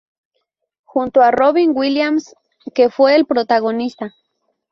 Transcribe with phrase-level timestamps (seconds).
[0.83, 2.33] Junto a Robin Williams,
[2.73, 4.15] que fue el protagonista.